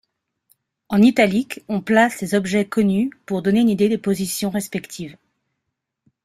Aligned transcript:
En 0.89 0.99
italique, 1.03 1.61
on 1.67 1.79
place 1.79 2.21
les 2.21 2.33
objets 2.33 2.65
connus, 2.65 3.11
pour 3.27 3.43
donner 3.43 3.59
une 3.59 3.69
idée 3.69 3.87
des 3.87 3.99
positions 3.99 4.49
respectives. 4.49 5.15